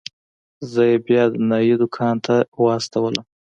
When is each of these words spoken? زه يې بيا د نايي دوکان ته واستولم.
زه 0.71 0.81
يې 0.89 0.97
بيا 1.05 1.23
د 1.31 1.35
نايي 1.49 1.75
دوکان 1.81 2.15
ته 2.25 2.35
واستولم. 2.63 3.25